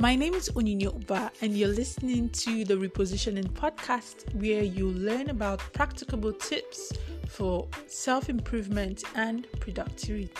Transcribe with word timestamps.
My 0.00 0.14
name 0.14 0.34
is 0.34 0.48
Onyinye 0.50 0.94
Uba, 0.94 1.32
and 1.42 1.56
you're 1.56 1.66
listening 1.66 2.28
to 2.30 2.64
the 2.64 2.74
Repositioning 2.74 3.48
Podcast, 3.48 4.32
where 4.32 4.62
you 4.62 4.90
learn 4.90 5.28
about 5.28 5.58
practicable 5.72 6.32
tips 6.32 6.92
for 7.26 7.66
self 7.88 8.28
improvement 8.28 9.02
and 9.16 9.48
productivity. 9.58 10.30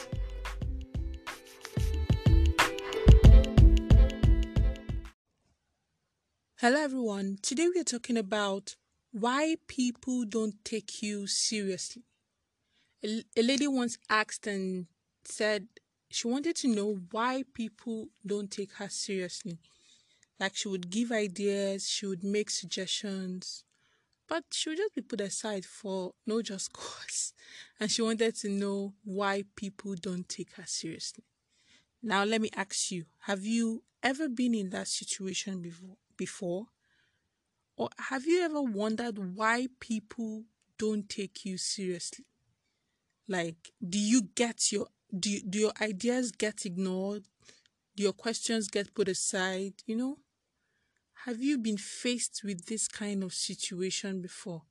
Hello, 6.61 6.81
everyone. 6.81 7.39
Today 7.43 7.67
we 7.75 7.81
are 7.81 7.85
talking 7.85 8.17
about 8.17 8.77
why 9.11 9.57
people 9.67 10.25
don't 10.25 10.65
take 10.65 11.03
you 11.03 11.27
seriously. 11.27 12.05
A 13.05 13.43
lady 13.43 13.67
once 13.67 13.99
asked 14.09 14.47
and 14.47 14.87
said, 15.25 15.67
she 16.11 16.29
wanted 16.29 16.57
to 16.57 16.69
know 16.69 17.01
why 17.11 17.45
people 17.55 18.09
don't 18.27 18.51
take 18.51 18.73
her 18.75 18.89
seriously. 18.89 19.59
Like 20.41 20.57
she 20.57 20.69
would 20.69 20.91
give 20.91 21.11
ideas, 21.13 21.89
she 21.89 22.07
would 22.07 22.25
make 22.25 22.51
suggestions, 22.51 23.65
but 24.29 24.45
she 24.53 24.69
would 24.69 24.79
just 24.79 24.95
be 24.95 25.03
put 25.03 25.21
aside 25.21 25.65
for 25.65 26.13
no 26.27 26.43
just 26.43 26.73
cause. 26.75 27.33
And 27.81 27.91
she 27.91 28.03
wanted 28.03 28.37
to 28.37 28.49
know 28.49 28.95
why 29.05 29.45
people 29.57 29.95
don't 30.01 30.29
take 30.29 30.53
her 30.53 30.67
seriously. 30.67 31.25
Now 32.03 32.25
let 32.25 32.41
me 32.41 32.51
ask 32.55 32.91
you, 32.91 33.07
have 33.21 33.45
you 33.45 33.83
ever 34.03 34.29
been 34.29 34.55
in 34.55 34.71
that 34.71 34.89
situation 34.89 35.61
before 35.61 35.97
before? 36.17 36.67
Or 37.77 37.91
have 38.11 38.27
you 38.27 38.43
ever 38.43 38.61
wondered 38.61 39.37
why 39.37 39.69
people 39.79 40.45
don't 40.79 41.09
take 41.09 41.45
you 41.45 41.59
seriously? 41.59 42.25
Like, 43.29 43.73
do 43.87 43.99
you 43.99 44.23
get 44.35 44.73
your 44.73 44.89
do, 45.17 45.41
do 45.41 45.59
your 45.59 45.73
ideas 45.81 46.33
get 46.33 46.65
ignored? 46.67 47.25
Do 47.97 48.03
your 48.05 48.13
questions 48.15 48.69
get 48.69 48.95
put 48.95 49.09
aside? 49.09 49.75
You 49.87 49.97
know? 49.97 50.19
Have 51.27 51.43
you 51.43 51.59
been 51.59 51.77
faced 51.77 52.43
with 52.43 52.65
this 52.65 52.89
kind 52.89 53.23
of 53.23 53.35
situation 53.35 54.23
before? 54.23 54.63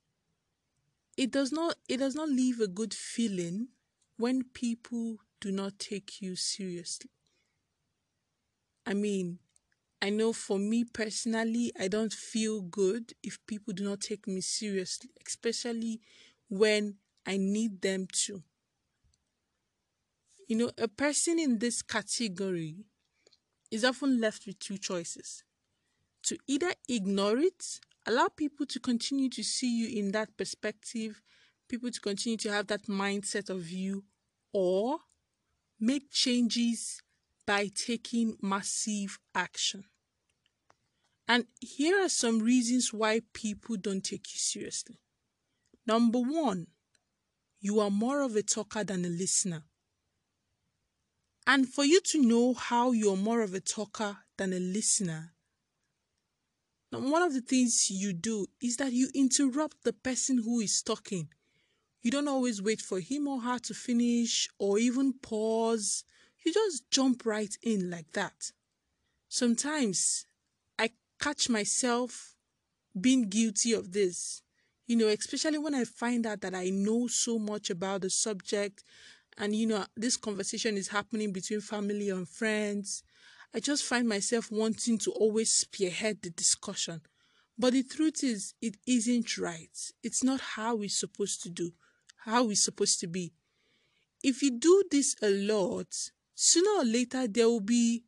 It 1.18 1.30
does 1.30 1.52
not 1.52 1.76
it 1.86 1.98
does 1.98 2.14
not 2.14 2.30
leave 2.30 2.60
a 2.60 2.66
good 2.66 2.94
feeling 2.94 3.68
when 4.16 4.42
people 4.44 5.18
do 5.38 5.52
not 5.52 5.78
take 5.78 6.22
you 6.22 6.34
seriously. 6.34 7.10
I 8.86 8.94
mean, 8.94 9.38
I 10.02 10.10
know 10.10 10.32
for 10.32 10.58
me 10.58 10.84
personally, 10.84 11.72
I 11.78 11.88
don't 11.88 12.12
feel 12.12 12.62
good 12.62 13.14
if 13.22 13.44
people 13.46 13.74
do 13.74 13.84
not 13.84 14.00
take 14.00 14.26
me 14.26 14.40
seriously, 14.40 15.10
especially 15.26 16.00
when 16.48 16.98
I 17.26 17.36
need 17.38 17.82
them 17.82 18.08
to. 18.24 18.42
You 20.48 20.56
know, 20.56 20.70
a 20.78 20.88
person 20.88 21.38
in 21.38 21.58
this 21.58 21.82
category 21.82 22.86
is 23.70 23.84
often 23.84 24.18
left 24.18 24.46
with 24.46 24.58
two 24.58 24.78
choices 24.78 25.44
to 26.22 26.38
either 26.46 26.72
ignore 26.88 27.36
it, 27.36 27.80
allow 28.06 28.28
people 28.28 28.64
to 28.64 28.80
continue 28.80 29.28
to 29.28 29.44
see 29.44 29.70
you 29.70 29.98
in 29.98 30.12
that 30.12 30.34
perspective, 30.38 31.20
people 31.68 31.90
to 31.90 32.00
continue 32.00 32.38
to 32.38 32.50
have 32.50 32.66
that 32.68 32.86
mindset 32.86 33.50
of 33.50 33.70
you, 33.70 34.04
or 34.54 35.00
make 35.78 36.10
changes 36.10 37.02
by 37.46 37.68
taking 37.74 38.36
massive 38.40 39.18
action. 39.34 39.84
And 41.28 41.44
here 41.60 42.02
are 42.02 42.08
some 42.08 42.38
reasons 42.38 42.90
why 42.90 43.20
people 43.34 43.76
don't 43.76 44.02
take 44.02 44.32
you 44.32 44.38
seriously. 44.38 44.98
Number 45.86 46.20
one, 46.20 46.68
you 47.60 47.80
are 47.80 47.90
more 47.90 48.22
of 48.22 48.34
a 48.34 48.42
talker 48.42 48.82
than 48.82 49.04
a 49.04 49.08
listener. 49.08 49.64
And 51.48 51.66
for 51.66 51.82
you 51.82 52.02
to 52.02 52.22
know 52.22 52.52
how 52.52 52.92
you're 52.92 53.16
more 53.16 53.40
of 53.40 53.54
a 53.54 53.60
talker 53.60 54.18
than 54.36 54.52
a 54.52 54.58
listener, 54.58 55.32
one 56.90 57.22
of 57.22 57.32
the 57.32 57.40
things 57.40 57.90
you 57.90 58.12
do 58.12 58.48
is 58.60 58.76
that 58.76 58.92
you 58.92 59.08
interrupt 59.14 59.82
the 59.82 59.94
person 59.94 60.42
who 60.44 60.60
is 60.60 60.82
talking. 60.82 61.28
You 62.02 62.10
don't 62.10 62.28
always 62.28 62.60
wait 62.60 62.82
for 62.82 63.00
him 63.00 63.26
or 63.26 63.40
her 63.40 63.58
to 63.60 63.72
finish 63.72 64.50
or 64.58 64.78
even 64.78 65.14
pause. 65.14 66.04
You 66.44 66.52
just 66.52 66.90
jump 66.90 67.24
right 67.24 67.56
in 67.62 67.90
like 67.90 68.12
that. 68.12 68.52
Sometimes 69.30 70.26
I 70.78 70.90
catch 71.18 71.48
myself 71.48 72.34
being 72.98 73.22
guilty 73.30 73.72
of 73.72 73.92
this. 73.92 74.42
You 74.86 74.96
know, 74.96 75.08
especially 75.08 75.58
when 75.58 75.74
I 75.74 75.84
find 75.84 76.26
out 76.26 76.42
that 76.42 76.54
I 76.54 76.68
know 76.68 77.06
so 77.06 77.38
much 77.38 77.70
about 77.70 78.02
the 78.02 78.10
subject 78.10 78.84
and 79.38 79.54
you 79.54 79.66
know 79.66 79.84
this 79.96 80.16
conversation 80.16 80.76
is 80.76 80.88
happening 80.88 81.32
between 81.32 81.60
family 81.60 82.10
and 82.10 82.28
friends. 82.28 83.02
I 83.54 83.60
just 83.60 83.84
find 83.84 84.08
myself 84.08 84.50
wanting 84.52 84.98
to 84.98 85.10
always 85.12 85.50
spearhead 85.50 86.18
the 86.22 86.30
discussion. 86.30 87.00
But 87.58 87.72
the 87.72 87.82
truth 87.82 88.22
is 88.22 88.54
it 88.60 88.76
isn't 88.86 89.38
right. 89.38 89.76
It's 90.02 90.22
not 90.22 90.40
how 90.40 90.76
we're 90.76 90.88
supposed 90.88 91.42
to 91.44 91.50
do 91.50 91.72
how 92.28 92.44
we're 92.44 92.54
supposed 92.54 93.00
to 93.00 93.06
be. 93.06 93.32
If 94.22 94.42
you 94.42 94.50
do 94.58 94.84
this 94.90 95.16
a 95.22 95.30
lot 95.30 95.94
sooner 96.34 96.82
or 96.82 96.84
later 96.84 97.26
there 97.26 97.48
will 97.48 97.60
be 97.60 98.04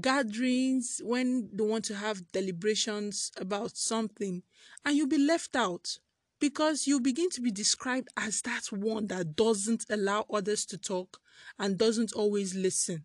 gatherings 0.00 1.00
when 1.04 1.50
they 1.52 1.62
want 1.64 1.84
to 1.84 1.94
have 1.94 2.32
deliberations 2.32 3.30
about 3.36 3.76
something 3.76 4.42
and 4.84 4.96
you'll 4.96 5.06
be 5.06 5.18
left 5.18 5.54
out 5.54 5.98
because 6.42 6.88
you 6.88 6.98
begin 6.98 7.30
to 7.30 7.40
be 7.40 7.52
described 7.52 8.08
as 8.16 8.42
that 8.42 8.64
one 8.72 9.06
that 9.06 9.36
doesn't 9.36 9.86
allow 9.88 10.26
others 10.28 10.66
to 10.66 10.76
talk 10.76 11.20
and 11.56 11.78
doesn't 11.78 12.12
always 12.14 12.52
listen. 12.56 13.04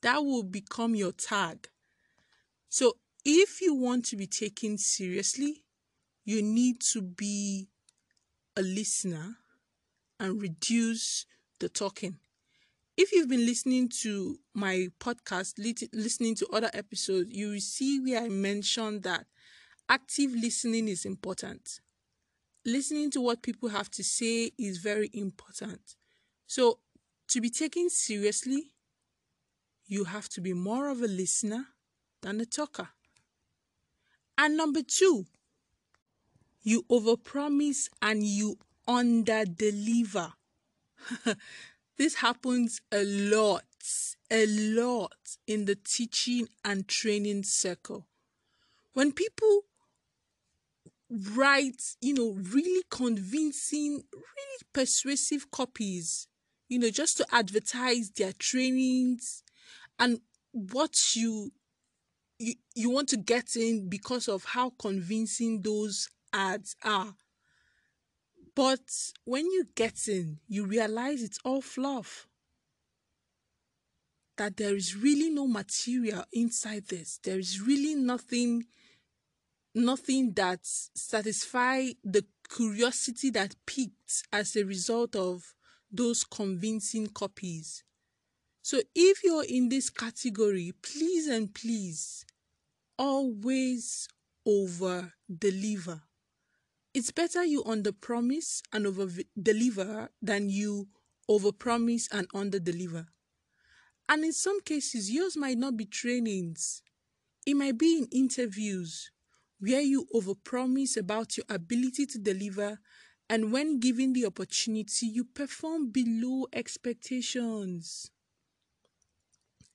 That 0.00 0.24
will 0.24 0.42
become 0.42 0.94
your 0.94 1.12
tag. 1.12 1.68
So, 2.70 2.94
if 3.26 3.60
you 3.60 3.74
want 3.74 4.06
to 4.06 4.16
be 4.16 4.26
taken 4.26 4.78
seriously, 4.78 5.64
you 6.24 6.40
need 6.40 6.80
to 6.92 7.02
be 7.02 7.68
a 8.56 8.62
listener 8.62 9.36
and 10.18 10.40
reduce 10.40 11.26
the 11.60 11.68
talking. 11.68 12.16
If 12.96 13.12
you've 13.12 13.28
been 13.28 13.44
listening 13.44 13.90
to 14.00 14.38
my 14.54 14.88
podcast, 14.98 15.58
listening 15.92 16.36
to 16.36 16.46
other 16.54 16.70
episodes, 16.72 17.30
you 17.32 17.50
will 17.50 17.60
see 17.60 18.00
where 18.00 18.22
I 18.22 18.30
mentioned 18.30 19.02
that 19.02 19.26
active 19.88 20.32
listening 20.32 20.88
is 20.88 21.04
important. 21.04 21.80
Listening 22.64 23.10
to 23.10 23.20
what 23.20 23.42
people 23.42 23.70
have 23.70 23.90
to 23.92 24.04
say 24.04 24.52
is 24.58 24.78
very 24.78 25.10
important. 25.12 25.96
So, 26.46 26.78
to 27.28 27.40
be 27.40 27.50
taken 27.50 27.90
seriously, 27.90 28.72
you 29.86 30.04
have 30.04 30.28
to 30.30 30.40
be 30.40 30.52
more 30.52 30.88
of 30.88 31.02
a 31.02 31.06
listener 31.06 31.66
than 32.22 32.40
a 32.40 32.46
talker. 32.46 32.88
And 34.38 34.56
number 34.56 34.82
two, 34.82 35.26
you 36.62 36.84
overpromise 36.90 37.88
and 38.00 38.22
you 38.22 38.58
underdeliver. 38.88 40.32
this 41.96 42.16
happens 42.16 42.80
a 42.92 43.04
lot, 43.04 43.64
a 44.30 44.46
lot 44.46 45.36
in 45.46 45.64
the 45.64 45.74
teaching 45.74 46.48
and 46.64 46.86
training 46.86 47.42
circle. 47.42 48.06
When 48.92 49.12
people 49.12 49.64
write, 51.34 51.82
you 52.00 52.14
know, 52.14 52.38
really 52.52 52.82
convincing, 52.90 54.02
really 54.12 54.62
persuasive 54.72 55.50
copies, 55.50 56.26
you 56.68 56.78
know, 56.78 56.90
just 56.90 57.18
to 57.18 57.26
advertise 57.32 58.10
their 58.10 58.32
trainings 58.32 59.42
and 59.98 60.20
what 60.52 61.14
you 61.14 61.52
you, 62.38 62.54
you 62.74 62.90
want 62.90 63.08
to 63.10 63.16
get 63.16 63.54
in 63.56 63.88
because 63.88 64.28
of 64.28 64.44
how 64.44 64.72
convincing 64.78 65.62
those 65.62 66.08
ads 66.32 66.74
are. 66.82 67.14
But 68.54 68.80
when 69.24 69.46
you 69.46 69.66
get 69.76 70.08
in, 70.08 70.40
you 70.48 70.66
realize 70.66 71.22
it's 71.22 71.38
all 71.44 71.62
fluff. 71.62 72.26
That 74.38 74.56
there 74.56 74.74
is 74.74 74.96
really 74.96 75.30
no 75.30 75.46
material 75.46 76.24
inside 76.32 76.88
this. 76.88 77.20
There 77.22 77.38
is 77.38 77.60
really 77.60 77.94
nothing 77.94 78.64
nothing 79.74 80.32
that 80.34 80.60
satisfy 80.62 81.88
the 82.04 82.24
curiosity 82.54 83.30
that 83.30 83.54
piqued 83.66 84.24
as 84.32 84.56
a 84.56 84.64
result 84.64 85.16
of 85.16 85.54
those 85.90 86.24
convincing 86.24 87.06
copies. 87.06 87.84
So 88.62 88.80
if 88.94 89.24
you're 89.24 89.44
in 89.44 89.68
this 89.68 89.90
category, 89.90 90.72
please 90.82 91.26
and 91.26 91.52
please 91.52 92.24
always 92.98 94.08
over 94.46 95.12
deliver. 95.38 96.02
It's 96.94 97.10
better 97.10 97.44
you 97.44 97.64
under 97.64 97.92
promise 97.92 98.62
and 98.72 98.86
over 98.86 99.08
deliver 99.40 100.10
than 100.20 100.50
you 100.50 100.88
over 101.28 101.52
promise 101.52 102.08
and 102.12 102.26
under 102.34 102.58
deliver. 102.58 103.06
And 104.08 104.24
in 104.24 104.32
some 104.32 104.60
cases, 104.60 105.10
yours 105.10 105.36
might 105.36 105.56
not 105.58 105.76
be 105.76 105.86
trainings, 105.86 106.82
it 107.46 107.54
might 107.54 107.78
be 107.78 107.98
in 107.98 108.08
interviews 108.12 109.10
where 109.62 109.80
you 109.80 110.06
overpromise 110.14 110.96
about 110.96 111.36
your 111.36 111.46
ability 111.48 112.04
to 112.06 112.18
deliver 112.18 112.78
and 113.30 113.52
when 113.52 113.78
given 113.78 114.12
the 114.12 114.26
opportunity 114.26 115.06
you 115.06 115.24
perform 115.24 115.90
below 115.90 116.46
expectations 116.52 118.10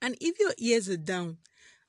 and 0.01 0.15
if 0.19 0.37
your 0.39 0.53
ears 0.59 0.89
are 0.89 0.97
down 0.97 1.37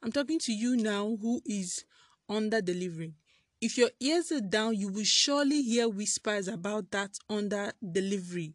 I'm 0.02 0.12
talking 0.12 0.38
to 0.40 0.52
you 0.52 0.76
now 0.76 1.16
who 1.20 1.42
is 1.44 1.84
under 2.28 2.60
delivering. 2.60 3.14
If 3.60 3.76
your 3.76 3.90
ears 3.98 4.30
are 4.30 4.40
down, 4.40 4.76
you 4.76 4.88
will 4.88 5.04
surely 5.04 5.62
hear 5.62 5.88
whispers 5.88 6.46
about 6.46 6.92
that 6.92 7.18
under 7.28 7.72
delivery. 7.82 8.54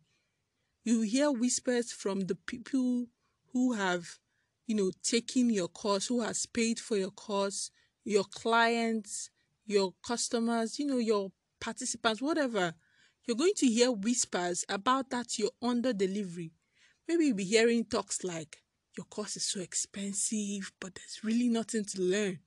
You 0.85 0.99
will 0.99 1.05
hear 1.05 1.31
whispers 1.31 1.91
from 1.91 2.21
the 2.21 2.35
people 2.35 3.07
who 3.51 3.73
have, 3.73 4.19
you 4.67 4.75
know, 4.75 4.91
taken 5.03 5.49
your 5.49 5.67
course, 5.67 6.07
who 6.07 6.21
has 6.21 6.45
paid 6.45 6.79
for 6.79 6.95
your 6.95 7.11
course, 7.11 7.69
your 8.03 8.23
clients, 8.25 9.29
your 9.65 9.93
customers, 10.05 10.79
you 10.79 10.85
know, 10.85 10.97
your 10.97 11.31
participants, 11.59 12.21
whatever. 12.21 12.73
You're 13.25 13.37
going 13.37 13.53
to 13.57 13.67
hear 13.67 13.91
whispers 13.91 14.65
about 14.67 15.09
that 15.11 15.39
you're 15.39 15.51
under 15.61 15.93
delivery. 15.93 16.51
Maybe 17.07 17.25
you'll 17.27 17.37
be 17.37 17.45
hearing 17.45 17.85
talks 17.85 18.23
like, 18.23 18.57
your 18.97 19.05
course 19.05 19.37
is 19.37 19.43
so 19.43 19.61
expensive, 19.61 20.71
but 20.79 20.95
there's 20.95 21.23
really 21.23 21.49
nothing 21.49 21.85
to 21.85 22.01
learn. 22.01 22.39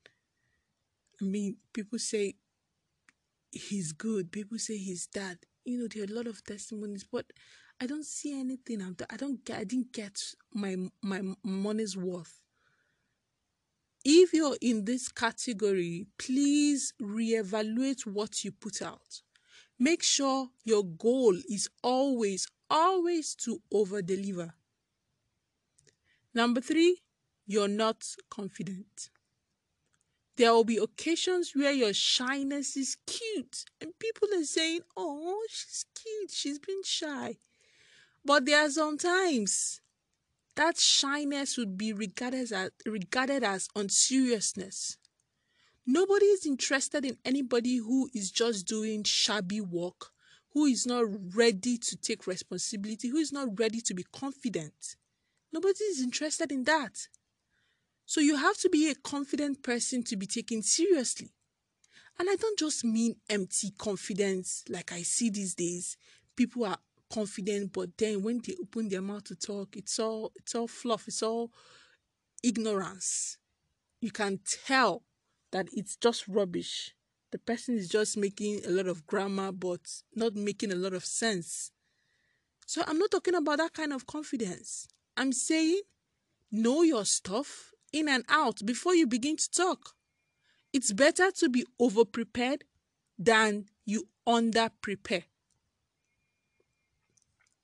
I 1.21 1.25
mean, 1.25 1.57
people 1.73 1.99
say 1.99 2.35
he's 3.51 3.93
good. 3.93 4.31
People 4.31 4.59
say 4.59 4.77
he's 4.77 5.09
that. 5.15 5.39
You 5.65 5.79
know, 5.79 5.89
there 5.93 6.03
are 6.03 6.13
a 6.13 6.15
lot 6.15 6.27
of 6.27 6.45
testimonies, 6.45 7.05
but 7.11 7.27
I 7.81 7.87
don't 7.87 8.05
see 8.05 8.39
anything. 8.39 8.81
I'm, 8.81 8.97
I 9.11 9.17
don't 9.17 9.45
get. 9.45 9.59
I 9.59 9.65
didn't 9.65 9.93
get 9.93 10.23
my 10.55 10.77
my 11.03 11.23
money's 11.43 11.97
worth. 11.97 12.41
If 14.09 14.33
you're 14.33 14.57
in 14.61 14.85
this 14.85 15.09
category, 15.09 16.07
please 16.17 16.95
reevaluate 17.03 18.07
what 18.07 18.45
you 18.45 18.53
put 18.53 18.81
out. 18.81 19.23
Make 19.81 20.05
sure 20.05 20.51
your 20.63 20.85
goal 20.85 21.35
is 21.51 21.69
always, 21.83 22.47
always 22.71 23.35
to 23.35 23.61
over 23.73 24.03
deliver. 24.03 24.55
Number 26.33 26.61
three, 26.61 27.03
you're 27.49 27.67
not 27.67 28.07
confident. 28.31 29.11
There 30.37 30.53
will 30.53 30.63
be 30.63 30.77
occasions 30.77 31.57
where 31.57 31.73
your 31.73 31.93
shyness 31.93 32.77
is 32.77 32.99
cute 33.09 33.65
and 33.81 33.99
people 33.99 34.29
are 34.37 34.45
saying, 34.45 34.83
Oh, 34.97 35.45
she's 35.51 35.85
cute, 35.97 36.31
she's 36.31 36.61
been 36.61 36.85
shy. 36.85 37.39
But 38.25 38.47
there 38.47 38.65
are 38.65 38.71
some 38.71 38.99
times 38.99 39.81
that 40.57 40.79
shyness 40.79 41.57
would 41.57 41.79
be 41.79 41.93
regarded 41.93 42.53
as 42.53 42.71
regarded 42.85 43.45
as 43.45 43.69
unseriousness. 43.77 44.97
Nobody 45.87 46.27
is 46.27 46.45
interested 46.45 47.05
in 47.05 47.19
anybody 47.25 47.77
who 47.77 48.11
is 48.13 48.31
just 48.31 48.67
doing 48.67 49.05
shabby 49.05 49.61
work, 49.61 50.11
who 50.53 50.65
is 50.65 50.87
not 50.87 51.05
ready 51.37 51.79
to 51.79 51.97
take 51.97 52.27
responsibility, 52.27 53.09
who 53.09 53.19
is 53.19 53.33
not 53.33 53.59
ready 53.59 53.81
to 53.83 53.95
be 53.95 54.05
confident. 54.13 54.97
Nobody 55.53 55.85
is 55.85 56.03
interested 56.03 56.51
in 56.51 56.65
that. 56.65 57.09
So 58.05 58.21
you 58.21 58.37
have 58.37 58.57
to 58.59 58.69
be 58.69 58.91
a 58.91 58.95
confident 58.95 59.63
person 59.63 60.03
to 60.05 60.17
be 60.17 60.27
taken 60.27 60.63
seriously. 60.63 61.31
And 62.19 62.29
I 62.31 62.37
don't 62.37 62.59
just 62.59 62.85
mean 62.85 63.17
empty 63.29 63.73
confidence 63.77 64.65
like 64.69 64.93
I 64.93 65.03
see 65.03 65.29
these 65.29 65.55
days. 65.55 65.97
People 66.35 66.65
are 66.65 66.79
confident, 67.13 67.73
but 67.73 67.97
then 67.99 68.23
when 68.23 68.41
they 68.47 68.55
open 68.61 68.89
their 68.89 69.03
mouth 69.03 69.25
to 69.25 69.35
talk, 69.35 69.77
it's 69.77 69.99
all 69.99 70.33
it's 70.37 70.55
all 70.55 70.69
fluff, 70.69 71.09
it's 71.09 71.23
all 71.23 71.53
ignorance. 72.43 73.39
You 74.01 74.11
can 74.11 74.41
tell 74.45 75.03
that 75.53 75.69
it's 75.73 75.97
just 75.97 76.29
rubbish. 76.29 76.95
The 77.33 77.39
person 77.39 77.77
is 77.77 77.89
just 77.89 78.17
making 78.17 78.61
a 78.67 78.71
lot 78.71 78.87
of 78.87 79.07
grammar 79.07 79.53
but 79.53 79.81
not 80.15 80.35
making 80.35 80.73
a 80.73 80.77
lot 80.77 80.93
of 80.93 81.05
sense. 81.05 81.73
So 82.67 82.83
I'm 82.87 82.99
not 82.99 83.11
talking 83.11 83.35
about 83.35 83.59
that 83.59 83.73
kind 83.73 83.93
of 83.93 84.07
confidence. 84.07 84.89
I'm 85.17 85.33
saying 85.33 85.81
know 86.51 86.83
your 86.83 87.05
stuff 87.05 87.73
in 87.93 88.09
and 88.09 88.25
out 88.29 88.65
before 88.65 88.95
you 88.95 89.07
begin 89.07 89.37
to 89.37 89.51
talk. 89.51 89.95
It's 90.73 90.93
better 90.93 91.31
to 91.31 91.49
be 91.49 91.65
over 91.79 92.05
prepared 92.05 92.65
than 93.19 93.67
you 93.85 94.09
under 94.27 94.71
prepare. 94.81 95.25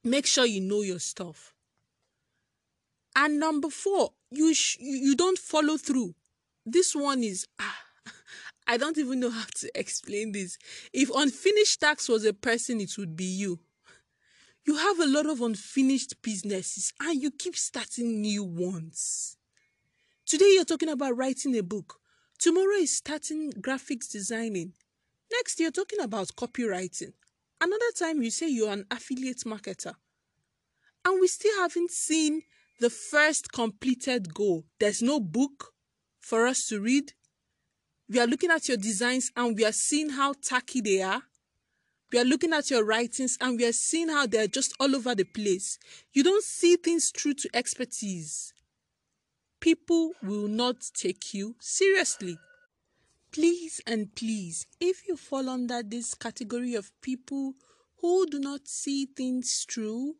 Make 0.04 0.26
sure 0.26 0.44
you 0.44 0.60
know 0.60 0.82
your 0.82 0.98
stuff. 0.98 1.54
And 3.14 3.38
number 3.38 3.68
four, 3.70 4.12
you 4.30 4.54
sh- 4.54 4.78
you 4.80 5.14
don't 5.14 5.38
follow 5.38 5.76
through. 5.76 6.14
This 6.64 6.94
one 6.94 7.22
is 7.22 7.46
ah, 7.60 7.78
I 8.66 8.76
don't 8.76 8.98
even 8.98 9.20
know 9.20 9.30
how 9.30 9.44
to 9.56 9.78
explain 9.78 10.32
this. 10.32 10.58
If 10.92 11.10
unfinished 11.14 11.80
tax 11.80 12.08
was 12.08 12.24
a 12.24 12.32
person, 12.32 12.80
it 12.80 12.96
would 12.98 13.16
be 13.16 13.24
you. 13.24 13.60
You 14.64 14.76
have 14.76 15.00
a 15.00 15.06
lot 15.06 15.26
of 15.26 15.40
unfinished 15.40 16.22
businesses 16.22 16.92
and 17.00 17.20
you 17.20 17.30
keep 17.32 17.56
starting 17.56 18.20
new 18.20 18.44
ones. 18.44 19.36
Today 20.24 20.52
you're 20.54 20.64
talking 20.64 20.88
about 20.88 21.16
writing 21.16 21.56
a 21.58 21.62
book. 21.62 21.98
Tomorrow 22.38 22.76
is 22.76 22.96
starting 22.96 23.52
graphics 23.52 24.10
designing. 24.10 24.72
Next 25.32 25.58
you're 25.58 25.72
talking 25.72 26.00
about 26.00 26.28
copywriting. 26.36 27.12
Another 27.62 27.92
time 27.96 28.22
you 28.22 28.30
say 28.30 28.48
you're 28.48 28.72
an 28.72 28.86
affiliate 28.90 29.44
marketer. 29.46 29.94
And 31.04 31.20
we 31.20 31.28
still 31.28 31.56
haven't 31.60 31.92
seen 31.92 32.42
the 32.80 32.90
first 32.90 33.52
completed 33.52 34.34
goal. 34.34 34.64
There's 34.80 35.00
no 35.00 35.20
book 35.20 35.72
for 36.18 36.46
us 36.46 36.66
to 36.68 36.80
read. 36.80 37.12
We 38.08 38.18
are 38.18 38.26
looking 38.26 38.50
at 38.50 38.66
your 38.66 38.76
designs 38.76 39.30
and 39.36 39.56
we 39.56 39.64
are 39.64 39.72
seeing 39.72 40.10
how 40.10 40.34
tacky 40.42 40.80
they 40.80 41.02
are. 41.02 41.22
We 42.12 42.18
are 42.18 42.24
looking 42.24 42.52
at 42.52 42.68
your 42.68 42.84
writings 42.84 43.38
and 43.40 43.56
we 43.56 43.64
are 43.64 43.72
seeing 43.72 44.08
how 44.08 44.26
they're 44.26 44.48
just 44.48 44.74
all 44.80 44.96
over 44.96 45.14
the 45.14 45.24
place. 45.24 45.78
You 46.12 46.24
don't 46.24 46.44
see 46.44 46.74
things 46.74 47.10
through 47.10 47.34
to 47.34 47.48
expertise 47.54 48.52
people 49.62 50.10
will 50.24 50.48
not 50.48 50.74
take 50.92 51.32
you 51.32 51.54
seriously. 51.60 52.36
Please 53.32 53.80
and 53.86 54.14
please, 54.14 54.66
if 54.78 55.08
you 55.08 55.16
fall 55.16 55.48
under 55.48 55.82
this 55.82 56.14
category 56.14 56.74
of 56.74 56.92
people 57.00 57.54
who 58.02 58.26
do 58.26 58.38
not 58.38 58.68
see 58.68 59.06
things 59.06 59.64
through, 59.70 60.16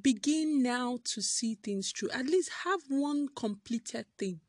begin 0.00 0.62
now 0.62 0.98
to 1.04 1.20
see 1.20 1.56
things 1.62 1.92
through. 1.92 2.08
At 2.10 2.24
least 2.24 2.50
have 2.64 2.80
one 2.88 3.28
completed 3.36 4.06
thing. 4.18 4.40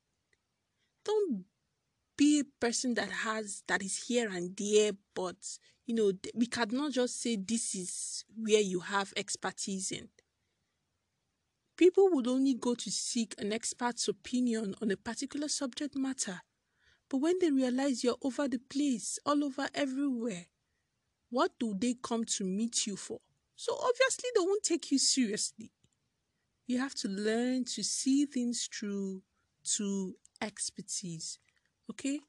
Don't 1.03 1.43
be 2.15 2.39
a 2.39 2.45
person 2.61 2.93
that 2.93 3.11
has 3.11 3.63
that 3.67 3.83
is 3.83 4.05
here 4.07 4.29
and 4.29 4.55
there, 4.55 4.93
but 5.13 5.59
you 5.85 5.93
know 5.93 6.13
we 6.33 6.45
cannot 6.45 6.93
just 6.93 7.21
say 7.21 7.35
this 7.35 7.75
is 7.75 8.23
where 8.33 8.61
you 8.61 8.79
have 8.79 9.11
expertise 9.17 9.91
in. 9.91 10.07
People 11.75 12.09
would 12.11 12.27
only 12.27 12.53
go 12.53 12.75
to 12.75 12.89
seek 12.89 13.35
an 13.37 13.51
expert's 13.51 14.07
opinion 14.07 14.73
on 14.81 14.89
a 14.89 14.97
particular 14.97 15.49
subject 15.49 15.95
matter. 15.95 16.41
But 17.09 17.17
when 17.17 17.39
they 17.39 17.51
realize 17.51 18.03
you're 18.03 18.17
over 18.21 18.47
the 18.47 18.59
place, 18.59 19.19
all 19.25 19.43
over 19.43 19.69
everywhere, 19.73 20.47
what 21.29 21.51
do 21.59 21.73
they 21.77 21.95
come 22.01 22.25
to 22.25 22.43
meet 22.43 22.85
you 22.85 22.95
for? 22.95 23.19
So 23.55 23.73
obviously 23.73 24.29
they 24.35 24.41
won't 24.41 24.63
take 24.63 24.91
you 24.91 24.99
seriously. 24.99 25.71
You 26.67 26.79
have 26.79 26.95
to 26.95 27.07
learn 27.07 27.63
to 27.75 27.83
see 27.83 28.25
things 28.25 28.67
through 28.71 29.23
to 29.75 30.15
expertise. 30.41 31.39
Okay? 31.89 32.19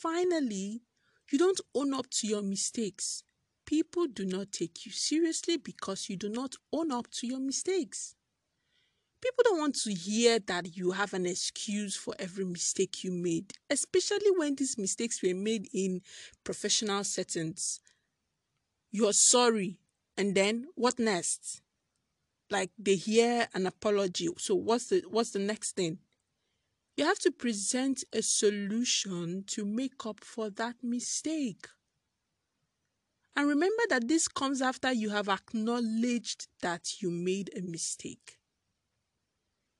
Finally, 0.00 0.82
you 1.30 1.38
don't 1.38 1.60
own 1.74 1.92
up 1.94 2.08
to 2.10 2.26
your 2.26 2.42
mistakes. 2.42 3.22
People 3.66 4.06
do 4.06 4.24
not 4.24 4.52
take 4.52 4.84
you 4.84 4.92
seriously 4.92 5.56
because 5.56 6.08
you 6.08 6.16
do 6.16 6.28
not 6.28 6.56
own 6.72 6.90
up 6.90 7.10
to 7.12 7.26
your 7.26 7.40
mistakes. 7.40 8.14
People 9.24 9.44
don't 9.44 9.58
want 9.58 9.74
to 9.76 9.94
hear 9.94 10.38
that 10.38 10.76
you 10.76 10.90
have 10.90 11.14
an 11.14 11.24
excuse 11.24 11.96
for 11.96 12.14
every 12.18 12.44
mistake 12.44 13.02
you 13.02 13.10
made, 13.10 13.54
especially 13.70 14.30
when 14.36 14.54
these 14.54 14.76
mistakes 14.76 15.22
were 15.22 15.34
made 15.34 15.66
in 15.72 16.02
professional 16.44 17.02
settings. 17.04 17.80
You're 18.90 19.14
sorry, 19.14 19.78
and 20.18 20.34
then 20.34 20.66
what 20.74 20.98
next? 20.98 21.62
Like 22.50 22.72
they 22.78 22.96
hear 22.96 23.48
an 23.54 23.66
apology. 23.66 24.28
So 24.36 24.56
what's 24.56 24.88
the 24.88 25.02
what's 25.08 25.30
the 25.30 25.38
next 25.38 25.72
thing? 25.74 26.00
You 26.98 27.06
have 27.06 27.18
to 27.20 27.30
present 27.30 28.04
a 28.12 28.20
solution 28.20 29.44
to 29.46 29.64
make 29.64 30.04
up 30.04 30.22
for 30.22 30.50
that 30.50 30.76
mistake. 30.82 31.66
And 33.34 33.48
remember 33.48 33.84
that 33.88 34.06
this 34.06 34.28
comes 34.28 34.60
after 34.60 34.92
you 34.92 35.08
have 35.08 35.30
acknowledged 35.30 36.46
that 36.60 37.00
you 37.00 37.10
made 37.10 37.48
a 37.56 37.62
mistake. 37.62 38.36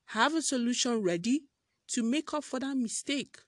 Have 0.07 0.35
a 0.35 0.43
solution 0.43 1.03
ready 1.03 1.45
to 1.89 2.03
make 2.03 2.33
up 2.35 2.45
for 2.45 2.61
that 2.61 2.77
mistake. 2.77 3.39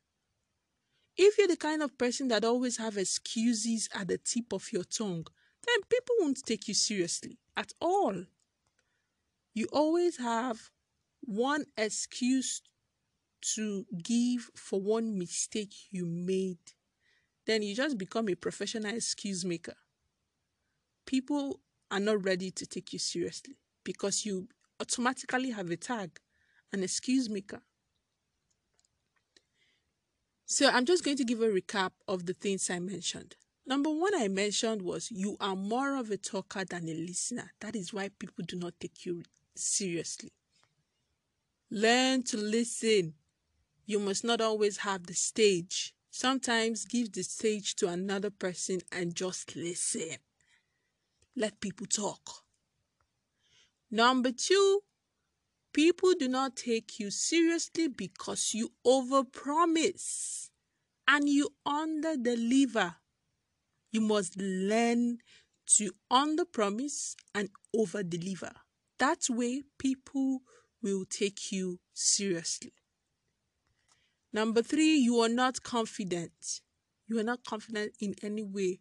If 1.17 1.39
you're 1.39 1.49
the 1.49 1.57
kind 1.57 1.83
of 1.83 1.97
person 1.97 2.29
that 2.29 2.45
always 2.45 2.77
have 2.77 2.99
excuses 2.99 3.89
at 3.95 4.09
the 4.09 4.19
tip 4.19 4.53
of 4.53 4.71
your 4.73 4.85
tongue, 4.85 5.27
then 5.67 5.83
people 5.89 6.15
won't 6.21 6.43
take 6.45 6.69
you 6.69 6.75
seriously 6.75 7.39
at 7.57 7.73
all. 7.81 8.25
You 9.55 9.67
always 9.73 10.19
have 10.19 10.71
one 11.23 11.65
excuse 11.77 12.61
to 13.55 13.87
give 14.03 14.51
for 14.55 14.81
one 14.81 15.19
mistake 15.19 15.73
you 15.91 16.05
made. 16.05 16.59
Then 17.47 17.63
you 17.63 17.75
just 17.75 17.97
become 17.97 18.29
a 18.29 18.35
professional 18.35 18.95
excuse 18.95 19.45
maker. 19.45 19.77
People 21.07 21.61
are 21.91 22.01
not 22.01 22.25
ready 22.25 22.51
to 22.51 22.67
take 22.67 22.93
you 22.93 22.99
seriously 22.99 23.55
because 23.85 24.27
you 24.27 24.49
automatically 24.81 25.53
have 25.53 25.71
a 25.71 25.77
tag 25.77 26.21
an 26.73 26.83
excuse 26.83 27.29
maker. 27.29 27.63
So 30.45 30.69
I'm 30.69 30.85
just 30.85 31.05
going 31.05 31.17
to 31.17 31.25
give 31.25 31.43
a 31.43 31.49
recap 31.49 31.91
of 32.07 32.27
the 32.27 32.33
things 32.33 32.71
I 32.71 32.79
mentioned. 32.79 33.35
Number 33.67 33.91
one, 33.91 34.15
I 34.15 34.29
mentioned 34.29 34.83
was 34.83 35.11
you 35.11 35.37
are 35.41 35.57
more 35.57 35.97
of 35.97 36.11
a 36.11 36.17
talker 36.17 36.65
than 36.65 36.89
a 36.89 36.95
listener. 36.95 37.51
That 37.61 37.75
is 37.75 37.93
why 37.93 38.11
people 38.17 38.45
do 38.47 38.57
not 38.57 38.75
take 38.79 39.05
you 39.05 39.25
seriously. 39.57 40.31
Learn 41.69 42.23
to 42.25 42.37
listen. 42.37 43.15
You 43.85 43.99
must 43.99 44.23
not 44.23 44.41
always 44.41 44.79
have 44.79 45.07
the 45.07 45.15
stage. 45.15 45.95
Sometimes 46.11 46.85
give 46.85 47.13
the 47.13 47.25
stage 47.25 47.75
to 47.77 47.89
another 47.89 48.31
person 48.31 48.79
and 48.93 49.17
just 49.17 49.57
listen. 49.57 50.17
Let 51.35 51.61
people 51.61 51.87
talk. 51.87 52.45
Number 53.91 54.31
two, 54.31 54.83
people 55.77 56.15
do 56.19 56.27
not 56.27 56.57
take 56.57 56.99
you 56.99 57.11
seriously 57.11 57.87
because 57.87 58.55
you 58.55 58.73
overpromise 58.87 60.49
and 61.07 61.29
you 61.29 61.51
underdeliver. 61.69 62.95
You 63.93 64.01
must 64.01 64.39
learn 64.39 65.19
to 65.77 65.91
underpromise 66.11 67.15
and 67.35 67.51
overdeliver. 67.77 68.53
That 68.99 69.29
way, 69.29 69.65
people 69.79 70.41
will 70.83 71.05
take 71.05 71.53
you 71.53 71.79
seriously. 71.93 72.73
Number 74.33 74.63
three, 74.63 74.97
you 74.97 75.19
are 75.21 75.29
not 75.29 75.63
confident. 75.63 76.63
You 77.07 77.19
are 77.19 77.23
not 77.23 77.45
confident 77.45 77.93
in 78.01 78.15
any 78.23 78.43
way. 78.43 78.81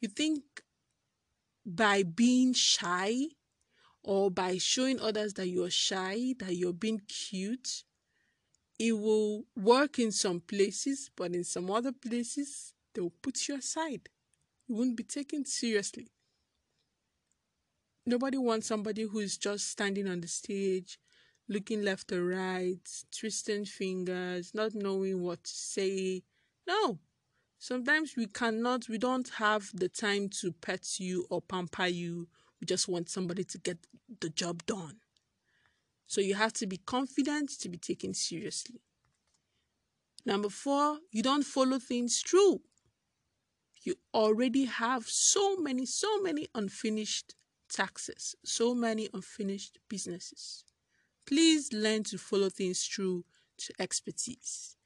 You 0.00 0.08
think 0.08 0.44
by 1.66 2.04
being 2.04 2.52
shy 2.52 3.30
or 4.02 4.30
by 4.30 4.58
showing 4.58 5.00
others 5.00 5.34
that 5.34 5.48
you're 5.48 5.70
shy, 5.70 6.34
that 6.38 6.56
you're 6.56 6.72
being 6.72 7.02
cute, 7.08 7.84
it 8.78 8.92
will 8.92 9.44
work 9.54 9.98
in 9.98 10.10
some 10.10 10.40
places, 10.40 11.10
but 11.14 11.34
in 11.34 11.44
some 11.44 11.70
other 11.70 11.92
places, 11.92 12.72
they 12.94 13.00
will 13.02 13.12
put 13.22 13.46
you 13.46 13.56
aside. 13.56 14.08
You 14.66 14.76
won't 14.76 14.96
be 14.96 15.02
taken 15.02 15.44
seriously. 15.44 16.08
Nobody 18.06 18.38
wants 18.38 18.66
somebody 18.66 19.02
who 19.02 19.18
is 19.18 19.36
just 19.36 19.68
standing 19.68 20.08
on 20.08 20.22
the 20.22 20.28
stage, 20.28 20.98
looking 21.48 21.82
left 21.82 22.10
or 22.12 22.24
right, 22.24 22.80
twisting 23.16 23.66
fingers, 23.66 24.52
not 24.54 24.74
knowing 24.74 25.20
what 25.22 25.44
to 25.44 25.50
say. 25.50 26.22
No. 26.66 26.98
Sometimes 27.58 28.16
we 28.16 28.26
cannot, 28.26 28.88
we 28.88 28.96
don't 28.96 29.28
have 29.30 29.70
the 29.74 29.90
time 29.90 30.30
to 30.40 30.52
pet 30.52 30.98
you 30.98 31.26
or 31.28 31.42
pamper 31.42 31.86
you. 31.86 32.28
We 32.60 32.66
just 32.66 32.88
want 32.88 33.08
somebody 33.08 33.44
to 33.44 33.58
get 33.58 33.78
the 34.20 34.28
job 34.28 34.64
done. 34.66 34.96
So 36.06 36.20
you 36.20 36.34
have 36.34 36.52
to 36.54 36.66
be 36.66 36.76
confident 36.76 37.50
to 37.60 37.68
be 37.68 37.78
taken 37.78 38.14
seriously. 38.14 38.80
Number 40.26 40.48
four, 40.50 40.98
you 41.10 41.22
don't 41.22 41.44
follow 41.44 41.78
things 41.78 42.20
through 42.20 42.60
you 43.82 43.96
already 44.12 44.66
have 44.66 45.08
so 45.08 45.56
many, 45.56 45.86
so 45.86 46.20
many 46.20 46.48
unfinished 46.54 47.34
taxes, 47.68 48.34
so 48.44 48.74
many 48.74 49.08
unfinished 49.14 49.78
businesses. 49.88 50.64
Please 51.26 51.72
learn 51.72 52.04
to 52.04 52.18
follow 52.18 52.48
things 52.48 52.84
through 52.84 53.24
to 53.58 53.72
expertise. 53.78 54.76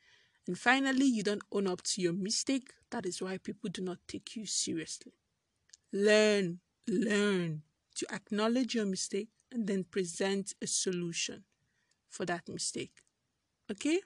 And 0.46 0.58
finally, 0.58 1.06
you 1.06 1.22
don't 1.22 1.42
own 1.50 1.66
up 1.66 1.82
to 1.82 2.02
your 2.02 2.12
mistake. 2.12 2.72
That 2.90 3.06
is 3.06 3.22
why 3.22 3.38
people 3.38 3.70
do 3.70 3.82
not 3.82 3.98
take 4.06 4.36
you 4.36 4.46
seriously. 4.46 5.14
Learn, 5.92 6.60
learn 6.88 7.62
to 7.96 8.06
acknowledge 8.12 8.74
your 8.74 8.86
mistake 8.86 9.28
and 9.52 9.66
then 9.66 9.84
present 9.84 10.54
a 10.62 10.66
solution 10.66 11.44
for 12.08 12.24
that 12.26 12.48
mistake. 12.48 12.92
Okay? 13.70 14.00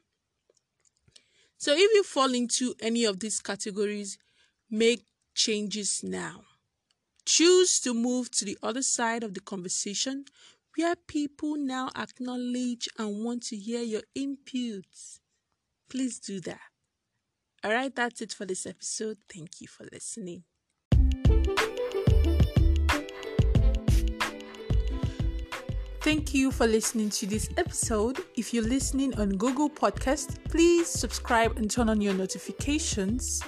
So 1.56 1.72
if 1.72 1.92
you 1.94 2.04
fall 2.04 2.34
into 2.34 2.74
any 2.80 3.04
of 3.04 3.20
these 3.20 3.40
categories, 3.40 4.18
Make 4.70 5.06
changes 5.34 6.02
now. 6.04 6.42
Choose 7.24 7.80
to 7.80 7.94
move 7.94 8.30
to 8.32 8.44
the 8.44 8.58
other 8.62 8.82
side 8.82 9.22
of 9.22 9.32
the 9.32 9.40
conversation 9.40 10.26
where 10.76 10.94
people 10.94 11.56
now 11.56 11.88
acknowledge 11.96 12.86
and 12.98 13.24
want 13.24 13.44
to 13.44 13.56
hear 13.56 13.80
your 13.80 14.02
inputs. 14.16 15.20
Please 15.88 16.18
do 16.18 16.38
that. 16.42 16.60
All 17.64 17.72
right, 17.72 17.94
that's 17.94 18.20
it 18.20 18.34
for 18.34 18.44
this 18.44 18.66
episode. 18.66 19.16
Thank 19.32 19.62
you 19.62 19.68
for 19.68 19.86
listening. 19.90 20.44
Thank 26.08 26.32
you 26.32 26.50
for 26.50 26.66
listening 26.66 27.10
to 27.10 27.26
this 27.26 27.50
episode. 27.58 28.20
If 28.34 28.54
you're 28.54 28.64
listening 28.64 29.14
on 29.20 29.36
Google 29.36 29.68
Podcast, 29.68 30.42
please 30.48 30.88
subscribe 30.88 31.58
and 31.58 31.70
turn 31.70 31.90
on 31.90 32.00
your 32.00 32.14
notifications. 32.14 33.42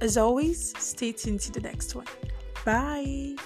As 0.00 0.16
always, 0.16 0.76
stay 0.76 1.12
tuned 1.12 1.38
to 1.42 1.52
the 1.52 1.60
next 1.60 1.94
one. 1.94 2.06
Bye. 2.64 3.36